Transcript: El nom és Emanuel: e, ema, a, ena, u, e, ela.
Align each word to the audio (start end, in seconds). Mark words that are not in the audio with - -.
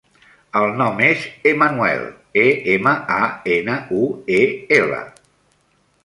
El 0.59 0.71
nom 0.77 1.01
és 1.07 1.25
Emanuel: 1.49 1.99
e, 2.43 2.45
ema, 2.75 2.93
a, 3.17 3.27
ena, 3.57 3.75
u, 3.99 4.01
e, 4.39 4.41
ela. 4.79 5.03